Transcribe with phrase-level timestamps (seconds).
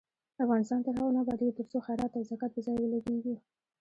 [0.43, 3.35] افغانستان تر هغو نه ابادیږي، ترڅو خیرات او زکات په ځای ولګیږي.